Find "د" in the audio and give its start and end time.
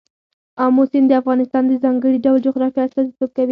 1.09-1.13, 1.67-1.71